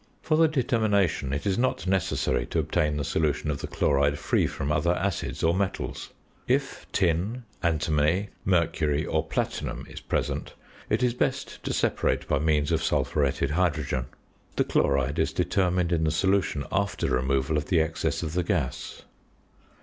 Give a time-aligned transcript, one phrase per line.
[0.23, 4.47] For the determination, it is not necessary to obtain the solution of the chloride free
[4.47, 6.09] from other acids or metals.
[6.47, 10.55] If tin, antimony, mercury, or platinum is present,
[10.89, 14.07] it is best to separate by means of sulphuretted hydrogen.
[14.55, 19.03] The chloride is determined in the solution after removal of the excess of the gas.